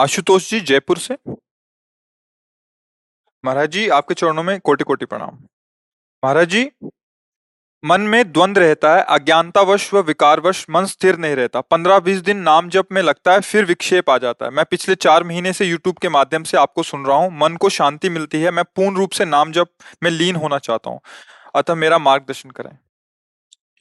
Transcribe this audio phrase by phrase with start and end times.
[0.00, 1.16] आशुतोष जी, जयपुर से।
[3.44, 5.38] महाराज जी, आपके चरणों में कोटि कोटि प्रणाम।
[6.24, 6.70] महाराज जी,
[7.84, 12.36] मन में द्वंद रहता है, अज्ञानतावश व विकारवश मन स्थिर नहीं रहता। पंद्रह बीस दिन
[12.36, 15.64] नाम जप में लगता है, फिर विक्षेप आ जाता है। मैं पिछले चार महीने से
[15.64, 18.96] यूट्यूब के माध्यम से आपको सुन रहा हूँ, मन को शांति मिलती है, मैं पूर्ण
[18.96, 19.68] रूप से नाम जप
[20.02, 21.00] में लीन होना चाहता हूँ।
[21.54, 22.72] अतः मेरा मार्गदर्शन करें।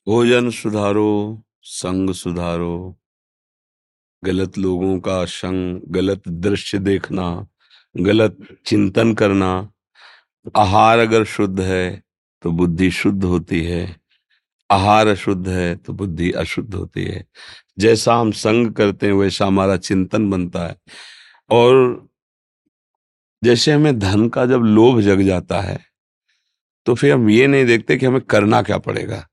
[0.07, 2.95] भोजन सुधारो, संग सुधारो
[4.23, 7.47] गलत लोगों का संग, गलत दृश्य देखना,
[7.95, 9.51] गलत चिंतन करना।
[10.55, 12.03] आहार अगर शुद्ध है
[12.43, 13.95] तो बुद्धि शुद्ध होती है।
[14.69, 17.25] आहार अशुद्ध है तो बुद्धि अशुद्ध होती है।
[17.77, 20.75] जैसा हम संग करते हैं, वैसा हमारा चिंतन बनता है।
[21.49, 22.07] और
[23.41, 25.79] जैसे हमें धन का जब लोभ जग जाता है
[26.85, 29.25] तो फिर हम ये नहीं देखते कि हमें करना क्या पड़ेगा,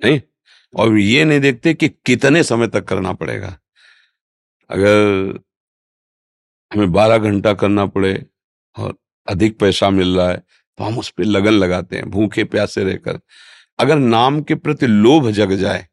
[0.00, 0.20] नहीं?
[0.74, 3.56] और ये नहीं देखते कि कितने समय तक करना पड़ेगा।
[4.70, 5.38] अगर
[6.72, 8.14] हमें बारह घंटा करना पड़े
[8.76, 8.96] और
[9.28, 13.20] अधिक पैसा मिल रहा है तो हम उस पर लगन लगाते हैं, भूखे प्यासे रहकर।
[13.78, 15.86] अगर नाम के प्रति लोभ जग जाए,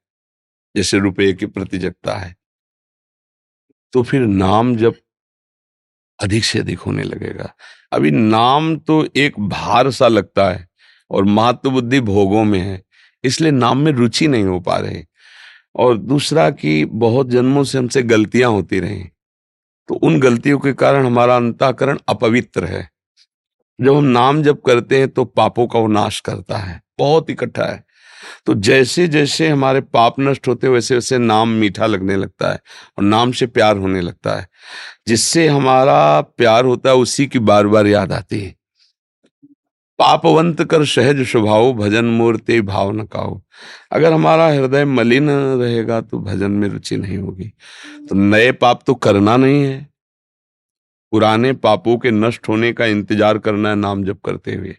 [0.76, 2.36] जैसे रुपये के प्रति जगता है
[3.94, 4.96] तो फिर नाम जब
[6.20, 7.54] अधिक से अधिक होने लगेगा।
[7.92, 10.68] अभी नाम तो एक भार सा लगता है
[11.12, 12.82] और महत्व बुद्धि भोगों में है,
[13.24, 15.04] इसलिए नाम में रुचि नहीं हो पा रही।
[15.76, 19.04] और दूसरा कि बहुत जन्मों से हमसे गलतियाँ होती रही।
[19.88, 22.90] तो उन गलतियों के कारण हमारा अंताकरण अपवित्र है।
[23.82, 27.66] जब हम नाम जब करते हैं तो पापों का वो नाश करता है, बहुत इकट्ठा
[27.66, 27.84] है।
[28.46, 32.60] तो जैसे जैसे हमारे पाप नष्ट होते वैसे वैसे नाम मीठा लगने लगता है
[32.98, 34.48] और नाम से प्यार होने लगता है।
[35.08, 38.61] जिससे हमारा प्यार होता है, उसी की बार बार याद आती है।
[40.02, 43.40] पापवंत कर सहज स्वभाव भजन मूर्ति भाव न काओ।
[43.92, 47.52] अगर हमारा हृदय मलिन रहेगा तो भजन में रुचि नहीं होगी।
[48.10, 49.80] तो नए पाप तो करना नहीं है।
[51.14, 54.76] पुराने पापों के नष्ट होने का इंतज़ार करना है नाम जप करते हुए।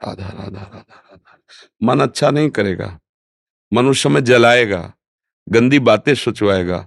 [0.00, 1.38] राधा राधा राधा राधा।
[1.82, 2.98] मन अच्छा नहीं करेगा।
[3.72, 4.92] मनुष्य में जलाएगा।
[5.46, 6.86] गंदी बातें सोचवाएगा।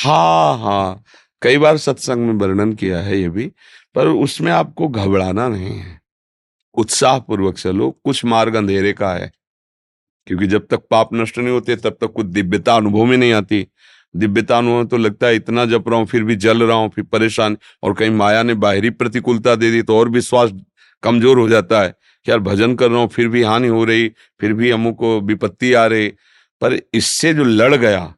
[0.00, 1.02] हाँ हाँ।
[1.42, 3.46] कई बार सत्संग में वर्णन किया है ये भी
[3.94, 5.97] पर उसमें आपको घबराना नहीं है।
[6.74, 9.32] उत्साह पूर्वक चलो कुछ मार्ग अंधेरे का है।
[10.26, 13.66] क्योंकि जब तक पाप नष्ट नहीं होते, तब तक कुछ दिव्यता अनुभव में नहीं आती।
[14.16, 17.04] दिव्यता अनुभव तो लगता है, इतना जप रहा हूँ, फिर भी जल रहा हूँ, फिर
[17.04, 20.50] परेशान, और कहीं माया ने बाहरी प्रतिकूलता दे दी तो और विश्वास
[21.02, 21.94] कमज़ोर हो जाता है।
[22.24, 24.08] कि यार, भजन कर रहा हूँ, फिर भी हानि हो रही,
[24.40, 26.08] फिर भी अमुक को विपत्ति आ रही।
[26.60, 28.14] पर इससे जो लड़ गया,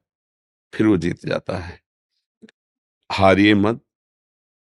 [0.74, 1.80] फिर वो जीत जाता है।
[3.12, 3.80] हारिए मत,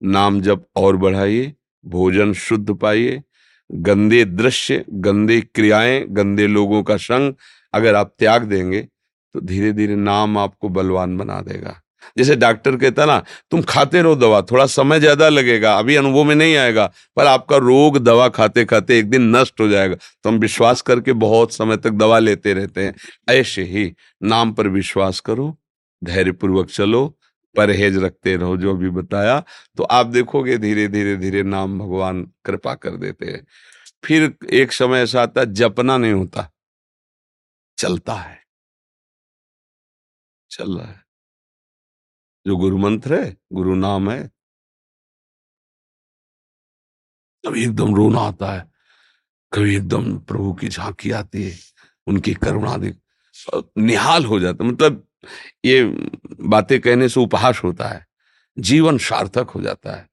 [0.02, 1.54] नाम जब और बढ़ाइए,
[1.86, 3.22] भोजन शुद्ध पाइए
[3.70, 7.34] गंदे दृश्य, गंदे क्रियाएँ, गंदे लोगों का संग
[7.74, 8.80] अगर आप त्याग देंगे
[9.34, 11.80] तो धीरे धीरे नाम आपको बलवान बना देगा।
[12.18, 16.34] जैसे डॉक्टर कहता ना, तुम खाते रहो दवा, थोड़ा समय ज़्यादा लगेगा, अभी अनुभव में
[16.34, 20.38] नहीं आएगा, पर आपका रोग दवा खाते खाते एक दिन नष्ट हो जाएगा। तो हम
[20.38, 22.94] विश्वास करके बहुत समय तक दवा लेते रहते हैं।
[23.30, 25.56] ऐसे ही नाम पर विश्वास करो,
[26.02, 27.06] धैर्यपूर्वक चलो
[27.56, 29.40] परहेज रखते रहो जो अभी बताया।
[29.76, 33.46] तो आप देखोगे धीरे धीरे धीरे नाम भगवान कृपा कर देते हैं।
[34.04, 36.52] फिर एक समय ऐसा आता जपना नहीं होता।
[37.78, 38.44] चलता है।
[40.50, 41.04] चल रहा है।
[42.46, 44.30] जो गुरु मंत्र है, गुरु नाम है।
[47.46, 48.70] कभी एकदम रोना आता है।
[49.52, 51.58] कभी एकदम प्रभु की झांकी आती है।
[52.06, 52.96] उनकी करुणा देख,
[53.78, 55.08] निहाल हो जाता मतलब
[55.64, 55.82] ये
[56.40, 58.06] बातें कहने से उपहास होता है,
[58.56, 60.08] जीवन सार्थक हो जाता है।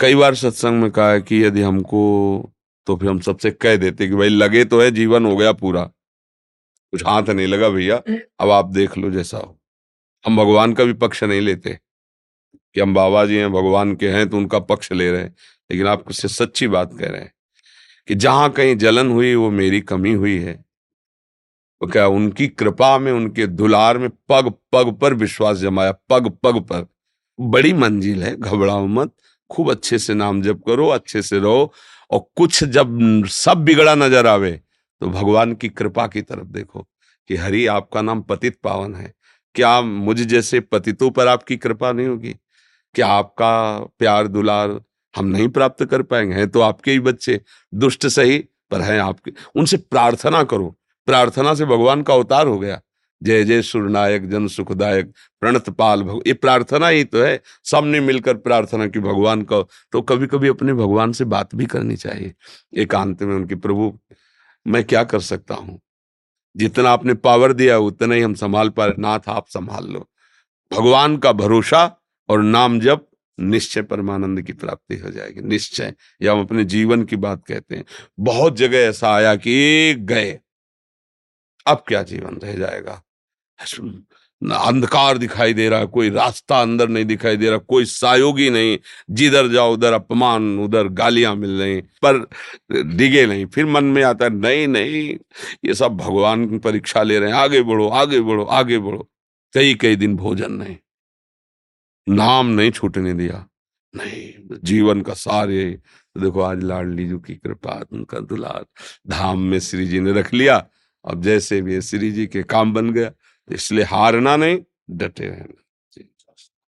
[0.00, 2.52] कई बार सत्संग में कहा है कि यदि हमको
[2.86, 5.82] तो फिर हम सबसे कह देते कि भाई लगे तो है, जीवन हो गया पूरा।
[6.92, 7.96] कुछ हाथ नहीं लगा भैया,
[8.40, 9.58] अब आप देख लो जैसा हो।
[10.24, 11.78] हम भगवान का भी पक्ष नहीं लेते
[12.74, 15.34] कि हम बाबा जी हैं, भगवान के हैं तो उनका पक्ष ले रहे हैं।
[15.70, 17.32] लेकिन आप उससे सच्ची बात कह रहे हैं
[18.08, 20.64] कि जहाँ कहीं जलन हुई, वो मेरी कमी हुई है।
[21.82, 26.86] क्या उनकी कृपा में, उनके दुलार में पग पग पर विश्वास जमाया, पग पग पर।
[27.38, 29.12] बड़ी मंजिल है, घबराओ मत,
[29.50, 31.72] खूब अच्छे से नाम जप करो, अच्छे से रहो,
[32.10, 34.50] और कुछ जब सब बिगड़ा नज़र आवे
[35.02, 36.86] तो भगवान की कृपा की तरफ़ देखो
[37.30, 39.12] कि हरि, आपका नाम पतित पावन है।
[39.54, 42.34] क्या मुझ जैसे पतितों पर आपकी कृपा नहीं होगी?
[42.94, 44.80] क्या आपका प्यार दुलार
[45.14, 46.34] हम नहीं प्राप्त कर पाएँगे?
[46.34, 47.40] हैं तो आपके ही बच्चे,
[47.72, 48.38] दुष्ट सही,
[48.70, 50.74] पर हैं आपके। उनसे प्रार्थना करो
[51.06, 52.80] प्रार्थना से भगवान का अवतार हो गया।
[53.22, 58.34] जय जय सुरनायक जन सुखदायक, प्रणत पाल भग, ये प्रार्थना ही तो है। सबने मिलकर
[58.34, 62.34] प्रार्थना की भगवान का तो कभी कभी अपने भगवान से बात भी करनी चाहिए।
[62.76, 63.98] एकांत में उनकी, प्रभु,
[64.66, 65.80] मैं क्या कर सकता हूँ?
[66.56, 70.10] जितना आपने पावर दिया उतना ही हम संभाल पा नाथ, आप संभाल लो।
[70.72, 73.06] भगवान का भरोसा और नाम जब
[73.40, 77.84] निश्चय परमानंद की प्राप्ति हो जाएगी। निश्चय। या हम अपने जीवन की बात कहते हैं।
[78.20, 80.40] बहुत जगह ऐसा आया कि गए।
[81.66, 83.02] अब क्या जीवन रह जाएगा?
[84.54, 88.78] अंधकार दिखाई दे रहा है, कोई रास्ता अंदर नहीं दिखाई दे रहा, कोई सहयोगी नहीं।
[89.10, 92.28] जिधर जाओ, उधर अपमान, उधर गालियाँ मिल रही, पर
[92.82, 95.16] डिगे नहीं। फिर मन में आता है, नहीं नहीं,
[95.64, 99.10] ये सब भगवान की परीक्षा ले रहे हैं। आगे बढ़ो आगे बढ़ो आगे बढ़ो।
[99.54, 100.76] कई कई दिन भोजन नहीं।
[102.08, 103.48] नाम नहीं छूटने दिया।
[103.96, 105.78] नहीं, जीवन का सार सारे
[106.18, 108.66] देखो आज लाडली जी की कृपा उनका दुलार।
[109.08, 110.66] धाम में श्री जी ने रख लिया।
[111.06, 113.10] अब जैसे भी श्री जी के काम बन गया
[113.50, 114.58] इसलिए हारना नहीं
[114.90, 115.62] डटे रहना।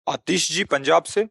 [0.06, 1.24] आतिश जी पंजाब से?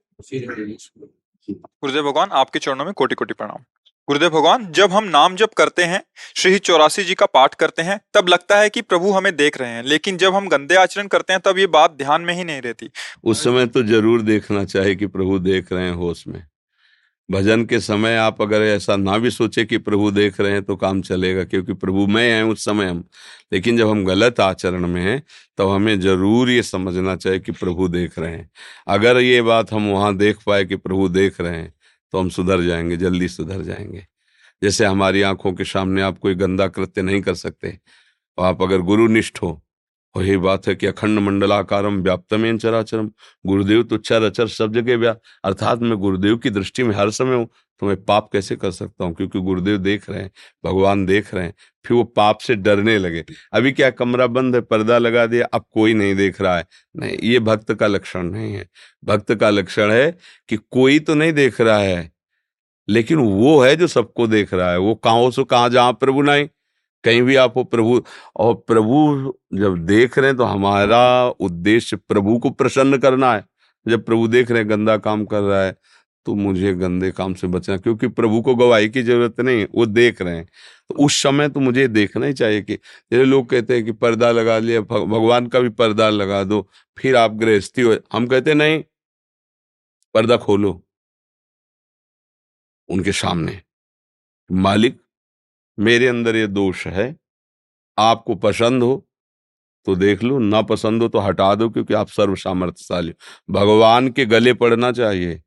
[1.50, 3.64] गुरुदेव भगवान आपके चरणों में कोटि कोटि प्रणाम।
[4.08, 6.02] गुरुदेव भगवान जब हम नाम जप करते हैं
[6.36, 9.70] श्री चौरासी जी का पाठ करते हैं तब लगता है कि प्रभु हमें देख रहे
[9.70, 12.62] हैं लेकिन जब हम गंदे आचरण करते हैं तब ये बात ध्यान में ही नहीं
[12.62, 12.90] रहती।
[13.24, 16.44] उस समय तो ज़रूर देखना चाहिए कि प्रभु देख रहे हैं होश में।
[17.30, 20.76] भजन के समय आप अगर ऐसा ना भी सोचे कि प्रभु देख रहे हैं तो
[20.76, 23.04] काम चलेगा, क्योंकि प्रभु मैं हैं उस समय हम।
[23.54, 25.22] लेकिन जब हम गलत आचरण में हैं
[25.58, 28.50] तो हमें ज़रूर ये समझना चाहिए कि प्रभु देख रहे हैं।
[28.88, 31.74] अगर ये बात हम वहाँ देख पाए कि प्रभु देख रहे हैं
[32.14, 34.06] तो हम सुधर जाएँगे, जल्दी सुधर जाएँगे।
[34.62, 37.78] जैसे हमारी आँखों के सामने आप कोई गंदा कृत्य नहीं कर सकते।
[38.38, 39.62] और आप अगर गुरुनिष्ठ हो
[40.18, 43.10] वही बात है कि अखंड मंडलाकारम व्याप्तमेन चराचरम।
[43.46, 47.36] गुरुदेव तो चर अचर सब जगह व्या, अर्थात मैं गुरुदेव की दृष्टि में हर समय
[47.36, 47.48] हूँ
[47.82, 49.14] तो मैं पाप कैसे कर सकता हूँ?
[49.16, 50.32] क्योंकि गुरुदेव देख रहे हैं,
[50.64, 51.54] भगवान देख रहे हैं,
[51.86, 53.24] फिर वो पाप से डरने लगे।
[53.54, 56.66] अभी क्या कमरा बंद है, पर्दा लगा दिया, अब कोई नहीं देख रहा है।
[56.96, 58.68] नहीं, ये भक्त का लक्षण नहीं है।
[59.06, 60.12] भक्त का लक्षण है
[60.50, 62.12] कि कोई तो नहीं देख रहा है,
[62.88, 66.48] लेकिन वो है जो सबको देख रहा है। वो कहाँ से, कहाँ जहाँ प्रभु नहीं।
[67.04, 68.02] कहीं भी आप प्रभु,
[68.36, 73.46] और प्रभु जब देख रहे हैं तो हमारा उद्देश्य प्रभु को प्रसन्न करना है।
[73.86, 75.76] जब प्रभु देख रहे हैं गंदा काम कर रहा है
[76.26, 80.22] तो मुझे गंदे काम से बचना क्योंकि प्रभु को गवाही की ज़रूरत नहीं, वो देख
[80.22, 80.46] रहे हैं।
[80.90, 84.32] तो उस समय तो मुझे देखना ही चाहिए कि, जैसे लोग कहते हैं कि पर्दा
[84.32, 88.84] लगा लिया भगवान का भी पर्दा लगा दो, फिर आप गृहस्थी हो, हम कहते नहीं,
[90.16, 90.82] पर्दा खोलो।
[92.90, 93.62] उनके सामने।
[94.50, 95.00] मालिक
[95.78, 97.16] मेरे अंदर ये दोष है।
[97.98, 99.04] आपको पसंद हो
[99.88, 103.14] तो देख लो। ना पसंद हो तो हटा दो, क्योंकि आप सर्व सामर्थ्यशाली
[103.50, 105.42] भगवान के गले पड़ना चाहिए।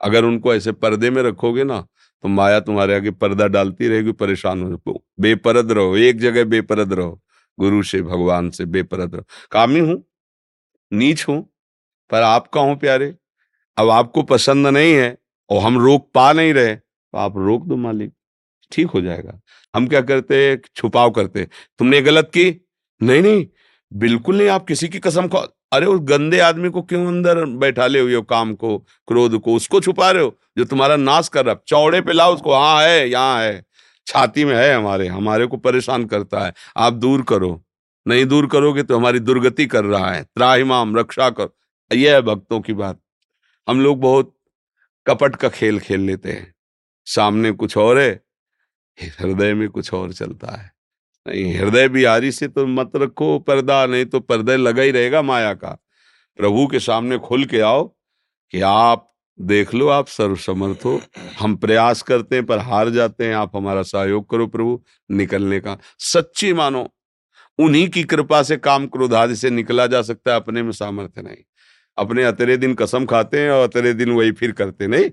[0.00, 1.80] अगर उनको ऐसे पर्दे में रखोगे ना
[2.24, 7.20] तो माया तुम्हारे आगे पर्दा डालती रहेगी, परेशान हो बेपरद रहो, एक जगह बेपरद रहो।
[7.58, 10.02] गुरु से, भगवान से बेपरद रहो। कामी हूँ,
[10.92, 11.40] नीच हूँ,
[12.10, 13.14] पर आपका हूँ प्यारे।
[13.76, 15.16] अब आपको पसंद नहीं है
[15.50, 18.12] और हम रोक पा नहीं रहे तो आप रोक दो मालिक।
[18.72, 19.40] ठीक हो जाएगा।
[19.76, 21.44] हम क्या करते छुपाव करते
[21.78, 22.66] तुमने गलत की?
[23.02, 23.46] नहीं नहीं।
[23.92, 27.86] बिल्कुल नहीं, आप किसी की कसम खा अरे, उस गंदे आदमी को क्यों अंदर बैठा
[27.86, 29.54] ले हुए हो काम को, क्रोध को?
[29.54, 33.10] उसको छुपा रहे हो, जो तुम्हारा नाश कर रहा चौड़े पे लाओ उसको। हाँ है,
[33.10, 33.64] यहाँ है।
[34.06, 37.64] छाती में है हमारे। हमारे को परेशान करता है। आप दूर करो।
[38.08, 41.48] नहीं दूर करोगे तो हमारी दुर्गति कर रहा है। त्राहिमाम, रक्षा कर।
[41.96, 43.00] यह है भक्तों की बात।
[43.68, 44.34] हम लोग बहुत
[45.06, 46.54] कपट का खेल खेल लेते हैं।
[47.06, 48.23] सामने कुछ और है।
[49.02, 50.72] हृदय में कुछ और चलता है।
[51.28, 55.54] नहीं, हृदय बिहारी से तो मत रखो पर्दा, नहीं तो पर्दा लगा ही रहेगा माया
[55.54, 55.84] का।
[56.36, 57.96] प्रभु के सामने खुल के आओ
[58.50, 59.10] कि आप
[59.40, 61.00] देख लो, आप सर्वसमर्थ हो।
[61.40, 65.78] हम प्रयास करते हैं पर हार जाते हैं। आप हमारा सहयोग करो प्रभु, निकलने का।
[65.98, 66.94] सच्ची मानो,
[67.58, 71.22] उन्हीं की कृपा से काम क्रोध आदि से निकला जा सकता है, अपने में सामर्थ्य
[71.22, 71.36] नहीं।
[71.98, 75.10] अपने अतरे दिन कसम खाते हैं और अतरे दिन वही फिर करते नहीं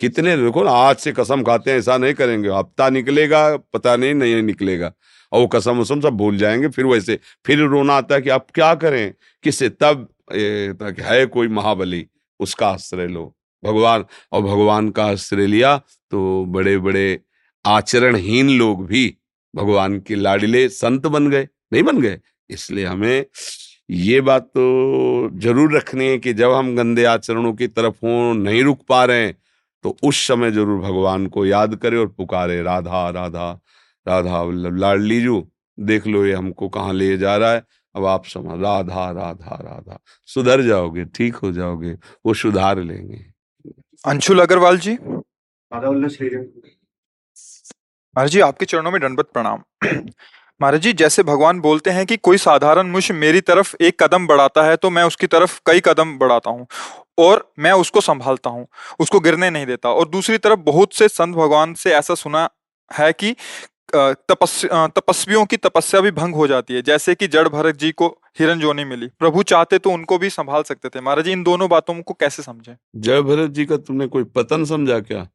[0.00, 4.14] कितने देखो ना, आज से कसम खाते हैं, ऐसा नहीं करेंगे। हफ़्ता निकलेगा, पता नहीं
[4.14, 4.92] नहीं निकलेगा।
[5.32, 8.46] और वो कसम वसम सब भूल जाएँगे, फिर वैसे, फिर रोना आता है कि आप
[8.54, 9.12] क्या करें?
[9.44, 9.68] किससे?
[9.70, 10.08] तब
[11.00, 12.06] है कोई महाबली,
[12.40, 13.32] उसका आश्रय लो।
[13.62, 15.76] भगवान, और भगवान का आश्रय लिया
[16.12, 17.20] तो बड़े बड़े
[17.64, 19.06] आचरणहीन लोग भी
[19.54, 22.18] भगवान के लाडिले संत बन गए। नहीं बन गए?
[22.50, 23.24] इसलिए हमें
[23.90, 28.62] ये बात तो ज़रूर रखनी है कि जब हम गंदे आचरणों की तरफ़ हो, नहीं
[28.64, 29.36] रुक पा रहे हैं
[29.84, 33.50] तो उस समय ज़रूर भगवान को याद करे और पुकारे राधा राधा
[34.06, 34.42] राधा
[34.78, 35.42] लाड लीजू
[35.78, 37.62] देख लो ये हमको कहाँ ले जा रहा है।
[37.94, 39.98] अब आप समझ राधा राधा राधा
[40.28, 41.92] सुधर जाओगे ठीक हो जाओगे
[42.26, 43.24] वो सुधार लेंगे।
[44.04, 44.96] अंशुल अग्रवाल जी।
[48.16, 49.62] महाराज जी आपके चरणों में दंडवत प्रणाम।
[50.60, 54.62] महाराज जी जैसे भगवान बोलते हैं कि कोई साधारण मनुष्य मेरी तरफ़ एक कदम बढ़ाता
[54.62, 56.66] है तो मैं उसकी तरफ़ कई कदम बढ़ाता हूँ।
[57.18, 58.66] और मैं उसको संभालता हूँ,
[59.00, 62.48] उसको गिरने नहीं देता। और दूसरी तरफ़ बहुत से संत भगवान से ऐसा सुना
[62.90, 63.34] है कि
[63.94, 68.06] तपस्वियों की तपस्या भी भंग हो जाती है, जैसे कि जड़ भरत जी को
[68.38, 71.68] हिरन जोनी मिली। प्रभु चाहते तो उनको भी संभाल सकते थे। महाराज जी, इन दोनों
[71.68, 72.76] बातों को कैसे समझे?
[72.96, 75.26] जय भरत जी का तुमने कोई पतन समझा क्या?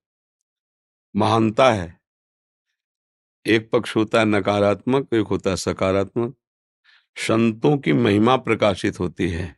[1.16, 1.98] महानता है।
[3.46, 6.36] एक पक्ष होता है नकारात्मक, एक होता है सकारात्मक।
[7.18, 9.56] संतों की महिमा प्रकाशित होती है।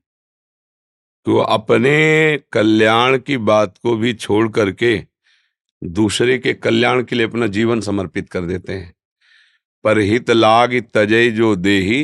[1.26, 4.96] तो अपने कल्याण की बात को भी छोड़ करके
[5.84, 8.94] दूसरे के कल्याण के लिए अपना जीवन समर्पित कर देते हैं
[9.84, 12.02] पर हित लाग तजय जो देही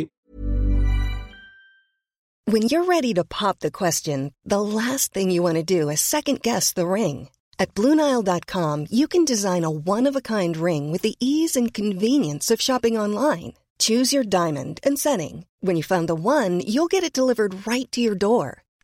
[2.51, 5.99] When you're ready to pop the question, the last thing you want to do is
[5.99, 7.17] second guess the ring.
[7.59, 12.97] At BlueNile.com, you can design a one-of-a-kind ring with the ease and convenience of shopping
[12.97, 13.51] online.
[13.79, 15.45] Choose your diamond and setting.
[15.59, 18.63] When you find the one, you'll get it delivered right to your door.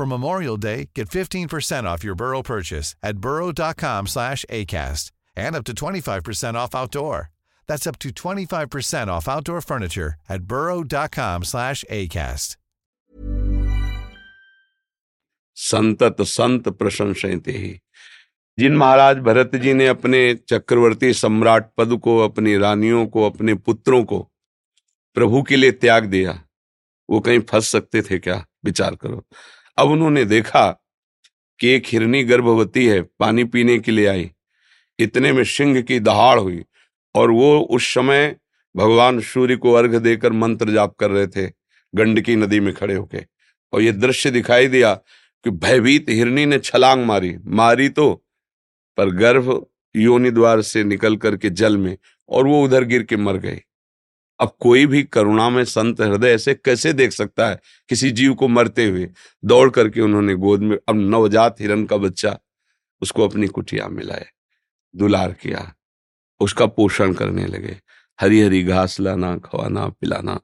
[0.00, 5.64] For Memorial Day, get 15% off your Burrow purchase at burrow.com slash ACAST and up
[5.64, 7.30] to 25% off outdoor.
[7.66, 12.56] That's up to 25% off outdoor furniture at burrow.com slash ACAST.
[15.56, 17.80] संतत संत प्रशंसते ही
[18.58, 24.04] जिन महाराज भरत जी ने अपने चक्रवर्ती सम्राट पद को अपनी रानियों को अपने पुत्रों
[24.04, 24.18] को
[25.14, 26.42] प्रभु के लिए त्याग दिया
[27.10, 29.24] वो कहीं फंस सकते थे क्या विचार करो
[29.81, 30.71] अब उन्होंने देखा
[31.59, 34.31] कि एक हिरनी गर्भवती है, पानी पीने के लिए आई।
[34.99, 36.63] इतने में सिंह की दहाड़ हुई
[37.15, 38.35] और वो उस समय
[38.75, 41.53] भगवान सूर्य को अर्घ देकर मंत्र जाप कर रहे थे,
[41.95, 43.25] गंडकी नदी में खड़े होके।
[43.73, 44.93] और ये दृश्य दिखाई दिया
[45.45, 48.25] कि भयभीत हिरनी ने छलांग मारी। मारी तो
[48.97, 51.97] पर गर्भ योनि द्वार से निकल करके जल में
[52.29, 53.59] और वो उधर गिर के मर गई।
[54.41, 58.47] अब कोई भी करुणा में संत हृदय ऐसे कैसे देख सकता है किसी जीव को
[58.47, 59.09] मरते हुए?
[59.43, 62.37] दौड़ करके उन्होंने गोद में, अब नवजात हिरन का बच्चा
[63.01, 64.25] उसको अपनी कुटिया में लाए
[64.93, 65.73] दुलार किया,
[66.41, 67.75] उसका पोषण करने लगे।
[68.19, 70.39] हरी हरी घास लाना, खवाना, पिलाना।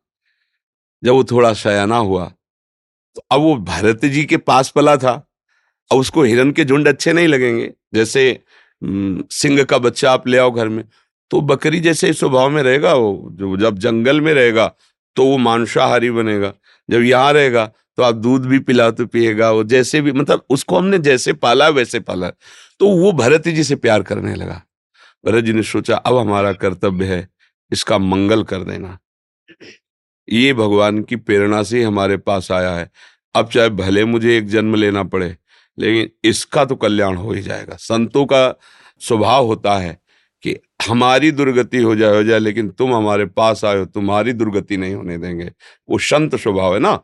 [1.04, 2.26] जब वो थोड़ा शयाना हुआ
[3.16, 5.12] तो अब वो भरत जी के पास पला था।
[5.92, 8.40] अब उसको हिरन के झुंड अच्छे नहीं लगेंगे। जैसे
[8.82, 10.84] सिंह का बच्चा आप ले आओ घर में
[11.32, 13.30] तो बकरी जैसे स्वभाव में रहेगा वो?
[13.32, 14.68] जो जब जंगल में रहेगा
[15.16, 16.54] तो वो मांसाहारी बनेगा।
[16.90, 17.66] जब यहाँ रहेगा
[17.98, 21.68] तो आप दूध भी पिला तो पिएगा, वो जैसे भी मतलब उसको हमने जैसे पाला,
[21.70, 22.30] वैसे पाला।
[22.80, 24.62] तो वो भरत जी से प्यार करने लगा।
[25.26, 27.28] भरत जी ने सोचा, अब हमारा कर्तव्य है,
[27.72, 28.98] इसका मंगल कर देना।
[30.28, 32.90] ये भगवान की प्रेरणा से हमारे पास आया है।
[33.36, 35.36] अब चाहे भले मुझे एक जन्म लेना पड़े,
[35.78, 38.54] लेकिन इसका तो कल्याण हो ही जाएगा। संतों का
[39.02, 39.98] स्वभाव होता है
[40.88, 44.94] हमारी दुर्गति हो जाए हो जाए, लेकिन तुम हमारे पास आए हो, तुम्हारी दुर्गति नहीं
[44.96, 45.52] होने देंगे।
[45.90, 47.00] वो संत स्वभाव है ना?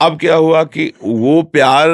[0.00, 1.88] अब क्या हुआ कि वो प्यार,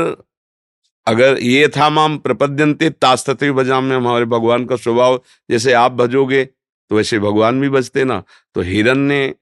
[1.07, 6.45] अगर ये था माम प्रपद्यंते, तास्तते भजाम में हमारे भगवान का स्वभाव, जैसे आप भजोगे
[6.45, 8.23] तो वैसे भगवान भी बजते ना?
[8.55, 9.35] तो हिरन ने,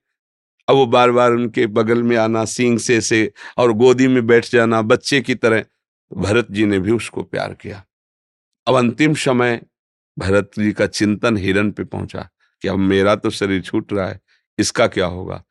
[0.69, 4.51] अब वो बार बार उनके बगल में आना, सींग से से, और गोदी में बैठ
[4.51, 5.65] जाना, बच्चे की तरह
[6.11, 7.83] भरत जी ने भी उसको प्यार किया।
[8.67, 9.61] अब अंतिम समय
[10.19, 12.29] भरत जी का चिंतन हिरन पे पहुँचा
[12.63, 14.21] कि अब मेरा तो शरीर छूट रहा है,
[14.59, 15.43] इसका क्या होगा?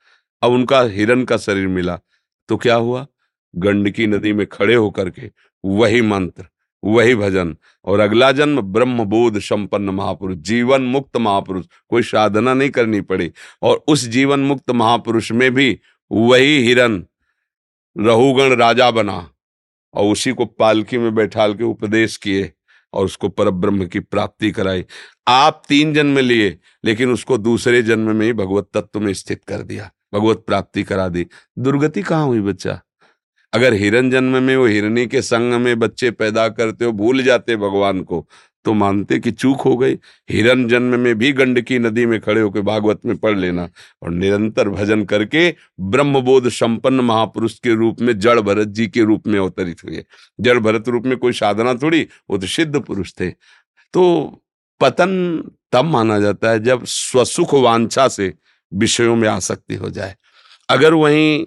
[0.41, 2.00] अब उनका हिरण का शरीर मिला
[2.50, 3.05] तो क्या हुआ?
[3.53, 5.29] गंडकी नदी में खड़े होकर के
[5.63, 6.45] वही मंत्र,
[6.83, 7.55] वही भजन,
[7.86, 13.31] और अगला जन्म ब्रह्म बोध संपन्न महापुरुष, जीवन मुक्त महापुरुष, कोई साधना नहीं करनी पड़ी,
[13.62, 15.79] और उस जीवन मुक्त महापुरुष में भी
[16.12, 17.03] वही हिरण,
[17.95, 19.17] रहुगण राजा बना,
[19.93, 22.51] और उसी को पालकी में बैठाल के उपदेश किए।
[22.94, 24.86] और उसको पर ब्रह्म की प्राप्ति कराई।
[25.27, 29.58] आप तीन जन्म लिए, लेकिन उसको दूसरे जन्म में ही भगवत तत्व में स्थित कर
[29.58, 31.27] दिया, भगवत प्राप्ति करा दी।
[31.60, 32.82] दुर्गति कहाँ हुई बच्चा?
[33.53, 37.56] अगर हिरन जन्म में, वो हिरणी के संग में बच्चे पैदा करते हो, भूल जाते
[37.56, 38.27] भगवान को।
[38.67, 39.93] तो मानते कि चूक हो गई।
[40.29, 43.69] हिरन जन्म में भी गंडकी नदी में खड़े होकर भागवत में पढ़ लेना
[44.03, 49.27] और निरंतर भजन करके ब्रह्मबोध संपन्न महापुरुष के रूप में, जड़ भरत जी के रूप
[49.27, 50.03] में अवतरित हुए।
[50.39, 53.29] जड़ भरत रूप में कोई साधना थोड़ी, वो तो सिद्ध पुरुष थे।
[53.93, 54.03] तो
[54.81, 58.33] पतन तब माना जाता है जब स्वसुख वांछा से
[58.74, 60.15] विषयों में आसक्ति हो जाए।
[60.69, 61.45] अगर वहीं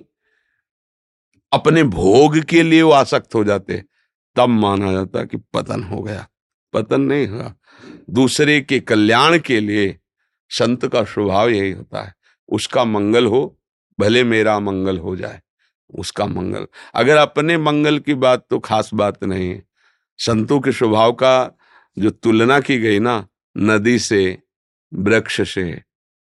[1.52, 3.82] अपने भोग के लिए वो आसक्त हो जाते,
[4.36, 6.26] तब माना जाता कि पतन हो गया।
[6.72, 7.54] पतन नहीं हुआ।
[8.10, 9.98] दूसरे के कल्याण के लिए
[10.50, 12.14] संत का स्वभाव यही होता है।
[12.48, 13.58] उसका मंगल हो,
[13.98, 15.40] भले मेरा मंगल हो जाए,
[15.90, 19.62] उसका मंगल। अगर अपने मंगल की बात तो खास बात नहीं है।
[20.18, 21.58] संतों के स्वभाव का
[21.96, 24.38] जो तुलना की गई ना, नदी से,
[24.92, 25.82] वृक्ष से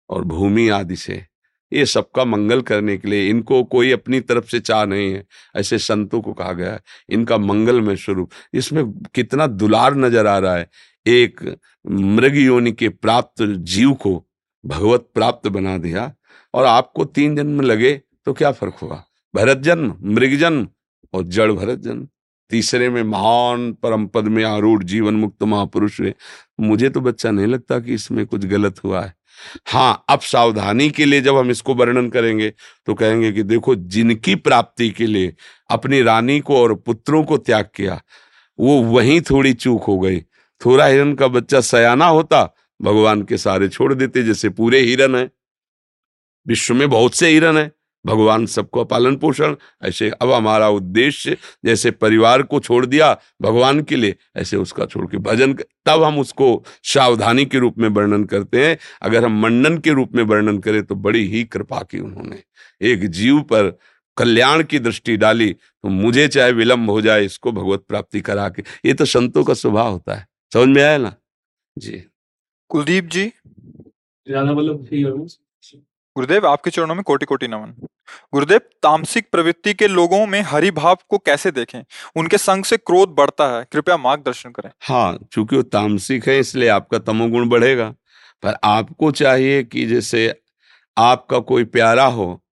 [0.09, 1.25] और भूमि आदि से
[1.73, 5.23] ये सबका मंगल करने के लिए, इनको कोई अपनी तरफ़ से चाह नहीं है।
[5.55, 10.37] ऐसे संतों को कहा गया है, इनका मंगल में स्वरूप। इसमें कितना दुलार नज़र आ
[10.39, 10.69] रहा है।
[11.05, 11.41] एक
[11.85, 14.13] मृग योनि के प्राप्त जीव को
[14.63, 16.13] भगवत प्राप्त बना दिया
[16.53, 17.93] और आपको तीन जन्म लगे
[18.25, 19.03] तो क्या फ़र्क हुआ
[19.33, 20.67] भरत जन्म, मृग जन्म
[21.13, 22.07] और जड़ भरत जन्म।
[22.51, 26.13] तीसरे में महान परम पद में आरूढ़ जीवन मुक्त महापुरुष है
[26.61, 29.13] मुझे तो बच्चा नहीं लगता कि इसमें कुछ गलत हुआ है।
[29.67, 32.53] हाँ अब सावधानी के लिए जब हम इसको वर्णन करेंगे
[32.85, 35.33] तो कहेंगे कि देखो, जिनकी प्राप्ति के लिए
[35.69, 38.01] अपनी रानी को और पुत्रों को त्याग किया,
[38.59, 40.19] वो वहीं थोड़ी चूक हो गई।
[40.65, 45.29] थोड़ा हिरन का बच्चा सयाना होता, भगवान के सारे छोड़ देते, जैसे पूरे हिरन है।
[46.47, 47.71] विश्व में बहुत से हिरन है।
[48.05, 53.95] भगवान सबको पालन पोषण ऐसे अब हमारा उद्देश्य जैसे परिवार को छोड़ दिया भगवान के
[53.95, 55.53] लिए ऐसे उसका छोड़ के भजन
[55.85, 60.13] तब हम उसको सावधानी के रूप में वर्णन करते हैं। अगर हम मंडन के रूप
[60.15, 62.43] में वर्णन करें तो बड़ी ही कृपा की उन्होंने।
[62.81, 63.77] एक जीव पर
[64.17, 68.63] कल्याण की दृष्टि डाली तो मुझे चाहे विलंब हो जाए इसको भगवत प्राप्ति करा के
[68.85, 71.13] ये तो संतों का स्वभाव होता है। समझ में आया ना?
[71.77, 72.03] जी।
[72.69, 73.31] कुलदीप जी।
[76.15, 77.73] गुरुदेव आपके चरणों में कोटि कोटि नमन।
[78.33, 81.83] गुरुदेव, तामसिक प्रवृत्ति के लोगों में हरि भाव को कैसे देखें?
[82.15, 86.69] उनके संग से क्रोध बढ़ता है। कृपया मार्गदर्शन करें। हाँ चूँकि वो तामसिक है, इसलिए
[86.69, 87.95] आपका तमोगुण बढ़ेगा।
[88.43, 90.41] पर आपको चाहिए कि जैसे
[90.97, 92.43] आपका कोई प्यारा हो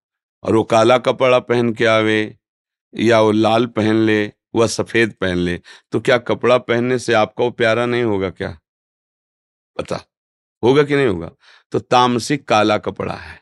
[0.43, 2.37] और वो काला कपड़ा पहन के आवे
[2.95, 5.59] या वो लाल पहन ले, वह सफ़ेद पहन ले
[5.91, 8.59] तो क्या कपड़ा पहनने से आपका वो प्यारा नहीं होगा क्या?
[9.77, 9.99] पता?
[10.63, 11.31] होगा कि नहीं होगा?
[11.71, 13.38] तो तामसिक काला कपड़ा है।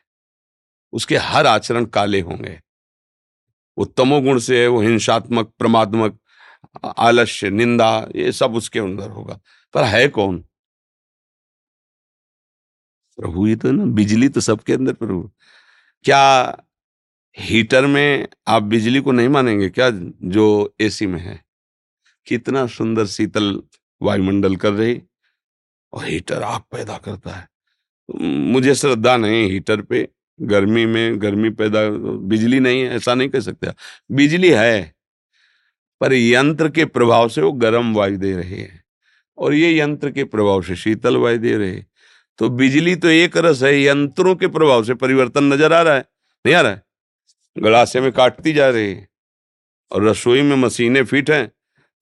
[0.92, 2.62] उसके हर आचरण काले होंगे।
[3.78, 6.20] वो तमोगुण से है, वो हिंसात्मक, प्रमात्मक
[6.98, 9.40] आलस्य, निंदा, ये सब उसके अंदर होगा।
[9.74, 10.40] पर है कौन?
[13.18, 15.32] प्रभु ही तो ना, बिजली तो सबके अंदर प्रभु।
[16.04, 16.58] क्या
[17.40, 19.90] हीटर में आप बिजली को नहीं मानेंगे क्या,
[20.24, 21.46] जो एसी में है?
[22.26, 23.64] कितना सुंदर शीतल
[24.02, 25.02] वायुमंडल कर रही,
[25.94, 27.50] और हीटर आग पैदा करता है।
[28.52, 30.08] मुझे श्रद्धा नहीं हीटर पे।
[30.40, 33.72] गर्मी में, गर्मी पैदा, बिजली नहीं है, ऐसा नहीं कह सकते
[34.12, 34.94] बिजली है,
[36.02, 38.84] पर यंत्र के प्रभाव से वो गर्म वायु दे रहे हैं,
[39.38, 41.84] और ये यंत्र के प्रभाव से शीतल वायु दे रहे
[42.40, 46.06] तो बिजली तो एक रस है, यंत्रों के प्रभाव से परिवर्तन नज़र आ रहा है,
[46.46, 46.84] नहीं आ रहा है?
[47.56, 49.08] गड़ासे में काटती जा रही है,
[49.92, 51.48] और रसोई में मशीनें फिट हैं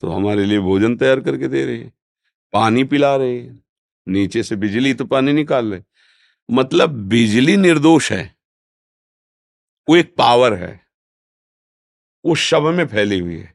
[0.04, 1.91] तो हमारे लिए भोजन तैयार करके दे रही है।
[2.54, 3.60] पानी पिला रहे है,
[4.08, 5.80] नीचे से बिजली तो पानी निकाल रहे
[6.49, 8.36] मतलब बिजली निर्दोष है,
[9.88, 10.79] वो एक पावर है,
[12.25, 13.53] वो शव में फैली हुई है।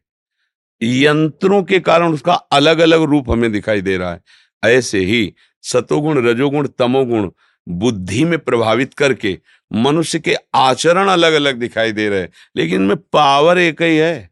[0.83, 4.23] यंत्रों के कारण उसका अलग अलग रूप हमें दिखाई दे रहा है।
[4.63, 7.31] ऐसे ही सतोगुण, रजोगुण, तमोगुण
[7.67, 9.39] बुद्धि में प्रभावित करके
[9.73, 14.31] मनुष्य के आचरण अलग अलग दिखाई दे रहे हैं, लेकिन इनमें पावर एक ही है।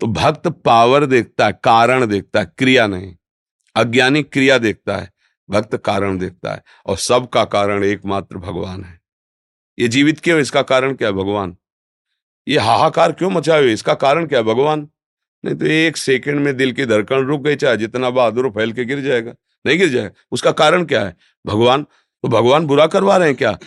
[0.00, 3.14] तो भक्त पावर देखता है, कारण देखता है, क्रिया नहीं,
[3.76, 5.12] अज्ञानी क्रिया देखता है।
[5.50, 9.00] भक्त कारण देखता है और सबका कारण एकमात्र भगवान है।
[9.78, 11.14] ये जीवित क्यों इसका कारण क्या है?
[11.14, 11.56] भगवान।
[12.48, 13.72] ये हाहाकार क्यों मचा हुए?
[13.72, 14.44] इसका कारण क्या है?
[14.44, 14.88] भगवान।
[15.44, 18.84] नहीं तो एक सेकंड में दिल की धड़कन रुक गई, चाहे जितना बहादुर फैल के
[18.84, 19.34] गिर जाएगा।
[19.66, 21.16] नहीं गिर जाएगा। उसका कारण क्या है?
[21.46, 21.82] भगवान।
[22.22, 23.58] तो भगवान बुरा करवा रहे हैं क्या?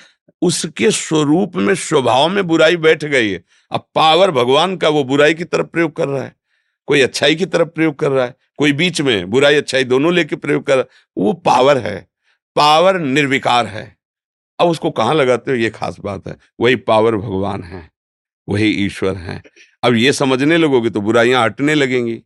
[0.42, 5.34] उसके स्वरूप में, स्वभाव में बुराई बैठ गई है। अब पावर भगवान का वो बुराई
[5.34, 6.36] की तरफ़ प्रयोग कर रहा है।
[6.86, 10.36] कोई अच्छाई की तरफ़ प्रयोग कर रहा है। कोई बीच में बुराई अच्छाई दोनों लेके
[10.36, 10.86] प्रयोग कर,
[11.18, 12.10] वो पावर है।
[12.56, 13.98] पावर निर्विकार है।
[14.60, 15.58] अब उसको कहाँ लगाते हो?
[15.58, 17.92] ये खास बात है। वही पावर भगवान है।
[18.50, 19.44] वही ईश्वर है।
[19.84, 22.22] अब ये समझने लगोगे तो बुराइयाँ हटने लगेंगी।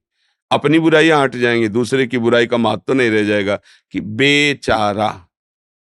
[0.52, 3.60] अपनी बुराइयाँ हट जाएँगी, दूसरे की बुराई का महत्व तो नहीं रह जाएगा
[3.92, 5.28] कि बेचारा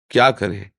[0.10, 0.72] क्या करे?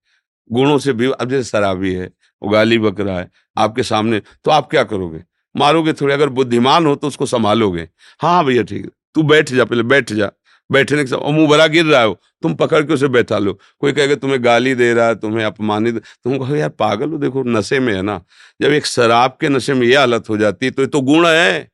[0.53, 2.11] गुणों से भी, अब जैसे शराबी है
[2.43, 5.25] वो गाली है, आपके सामने तो आप क्या करोगे?
[5.57, 7.89] मारोगे थोड़े, अगर बुद्धिमान हो तो उसको संभालोगे।
[8.23, 10.31] हाँ भैया, ठीक है। तू बैठ जा पहले, बैठ जा।
[10.71, 14.15] बैठने के मुँह भरा गिर रहा हो तुम पकड़ के उसे बैठा लो। कोई कहेगा,
[14.15, 17.93] तुम्हें गाली दे रहा है, तुम्हें अपमानित तुम कहो यार पागल हो, देखो, नशे में
[17.95, 18.21] है ना।
[18.61, 21.27] जब एक शराब के नशे में ये हालत हो जाती है तो ये तो गुण
[21.27, 21.69] है।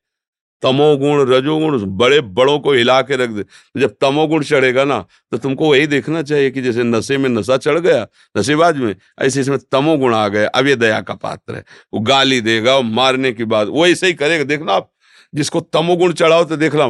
[0.62, 4.98] तमोगुण, रजोगुण, बड़े बड़ों को हिला के रख दे। तो जब तमोगुण चढ़ेगा ना
[5.32, 9.40] तो तुमको वही देखना चाहिए कि जैसे नशे में नशा चढ़ गया, नशेबाज में, ऐसे
[9.40, 13.32] इसमें तमोगुण आ गया। अब ये दया का पात्र है। वो गाली देगा, और मारने
[13.32, 14.90] की बात वो ऐसे ही करेगा। देखना आप,
[15.32, 16.84] जिसको तमोगुण चढ़ाओ तो देख देखना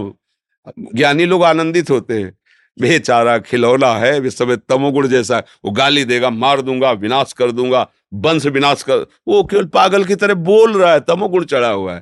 [0.79, 2.39] ज्ञानी लोग आनंदित होते हैं।
[2.81, 7.91] बेचारा खिलौना है, वे सब तमोगुण जैसा, वो गाली देगा, मार दूँगा, विनाश कर दूँगा,
[8.15, 12.01] वंश विनाश कर, वो केवल पागल की तरह बोल रहा है, तमोगुण चढ़ा हुआ है।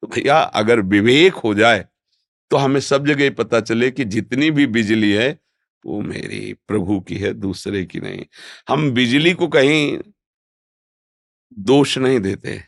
[0.00, 1.84] तो भैया, अगर विवेक हो जाए
[2.50, 5.38] तो हमें सब जगह पता चले कि जितनी भी बिजली है,
[5.86, 8.24] वो मेरी प्रभु की है, दूसरे की नहीं।
[8.68, 9.98] हम बिजली को कहीं
[11.58, 12.60] दोष नहीं देते।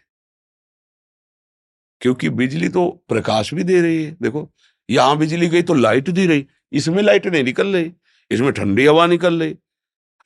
[2.01, 4.53] क्योंकि बिजली तो प्रकाश भी दे रही है, देखो।
[4.89, 7.93] यहाँ बिजली गई तो लाइट दी रही, इसमें लाइट नहीं निकल रही,
[8.31, 9.57] इसमें ठंडी हवा निकल रही।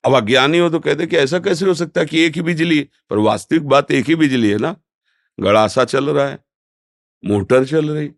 [0.05, 2.81] अब अज्ञानी हो तो कहते कि ऐसा कैसे हो सकता है कि एक ही बिजली,
[3.11, 4.75] पर वास्तविक बात एक ही बिजली है ना?
[5.38, 6.38] गड़ासा चल रहा है,
[7.25, 8.11] मोटर चल रही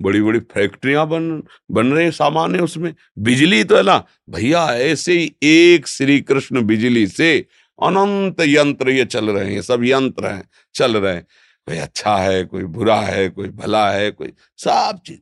[0.00, 5.12] बड़ी बड़ी फैक्ट्रियाँ बन बन रहे सामान है उसमें। बिजली तो है ना, भैया ऐसे
[5.12, 7.38] ही एक श्री कृष्ण बिजली से
[7.78, 11.22] अनंत यंत्र ये चल रहे हैं सब यंत्र हैं, चल रहे हैं।
[11.68, 15.18] कोई अच्छा है, कोई बुरा है, कोई भला है, कोई सब चीज़।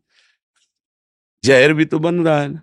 [1.44, 2.60] जहर भी तो बन रहा है ना।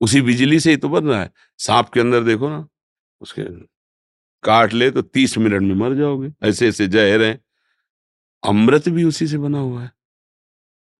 [0.00, 2.68] उसी बिजली से ही तो बन रहा है। सांप के अंदर देखो ना,
[3.20, 3.42] उसके
[4.42, 7.40] काट ले तो तीस मिनट में मर जाओगे। ऐसे ऐसे जहर है।
[8.46, 9.92] अमृत भी उसी से बना हुआ है।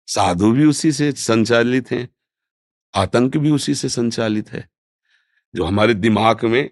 [0.06, 2.08] साधु भी उसी से संचालित हैं।
[2.94, 4.70] आतंक भी उसी से संचालित है।
[5.54, 6.70] जो हमारे दिमाग में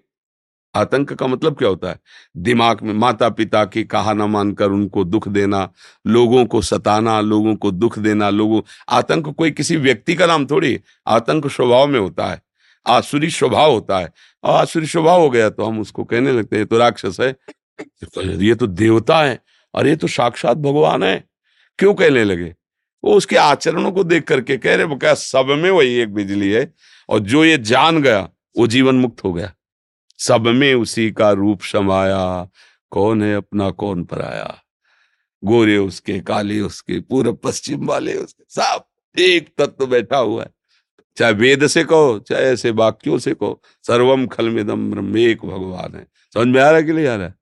[0.77, 1.99] आतंक का मतलब क्या होता है?
[2.37, 5.69] दिमाग में माता पिता की कहा न मानकर उनको दुख देना,
[6.05, 10.79] लोगों को सताना, लोगों को दुख देना, लोगों, आतंक कोई किसी व्यक्ति का नाम थोड़ी,
[11.07, 12.41] आतंक स्वभाव में होता है,
[12.85, 14.11] आसुरी स्वभाव होता है,
[14.43, 17.35] और आसुरी स्वभाव हो गया तो हम उसको कहने लगते हैं तो राक्षस है,
[18.39, 19.39] ये तो देवता है,
[19.73, 21.23] और ये तो साक्षात भगवान है।
[21.79, 22.53] क्यों कहने लगे?
[23.03, 26.71] वो उसके आचरणों को देख करके कह रहे सब में वही एक बिजली है,
[27.09, 28.19] और जो ये जान गया,
[28.57, 29.51] वो जीवन मुक्त हो गया।
[30.17, 32.49] सब में उसी का रूप समाया।
[32.91, 34.57] कौन है अपना, कौन पराया?
[35.43, 38.83] गोरे उसके, काले उसके पूर्व पश्चिम वाले उसके, सब
[39.19, 40.49] एक तत्व बैठा हुआ है।
[41.17, 46.07] चाहे वेद से कहो, चाहे ऐसे वाक्यों से कहो, सर्वम खलमिदम ब्रह्म, एक भगवान है।
[46.33, 47.35] समझ में आ रहा है कि नहीं आ रहा है?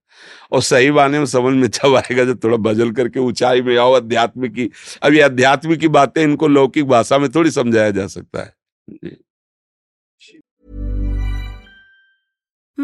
[0.52, 3.92] और सही बाने में समझ में जब आएगा, जब थोड़ा बजल करके ऊंचाई में आओ
[3.92, 4.72] अध्यात्म की
[5.04, 8.54] अब ये अध्यात्म की बातें इनको लौकिक भाषा में थोड़ी समझाया जा सकता है।
[8.90, 9.18] जी।